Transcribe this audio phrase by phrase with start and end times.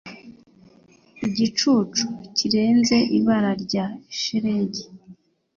[1.27, 2.05] Igicucu
[2.35, 3.85] kirenze ibara rya
[4.19, 4.85] shelegi